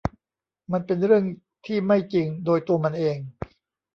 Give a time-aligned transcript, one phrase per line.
[0.71, 1.23] มันเป็นเรื่อง
[1.65, 3.17] ที่ไม่จริงโดยตัวมันเอง